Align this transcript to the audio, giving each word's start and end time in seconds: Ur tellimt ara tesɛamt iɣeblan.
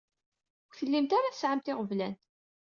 Ur 0.67 0.73
tellimt 0.77 1.11
ara 1.17 1.33
tesɛamt 1.33 1.71
iɣeblan. 1.71 2.15